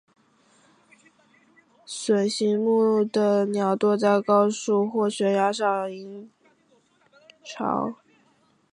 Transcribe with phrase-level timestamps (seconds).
[1.85, 6.27] 隼形目的鸟多在高树或悬崖上营
[7.43, 7.93] 巢。